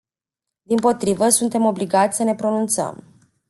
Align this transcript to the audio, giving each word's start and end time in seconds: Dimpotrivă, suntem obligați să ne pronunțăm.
Dimpotrivă, 0.65 1.29
suntem 1.29 1.65
obligați 1.65 2.15
să 2.17 2.23
ne 2.23 2.35
pronunțăm. 2.35 3.03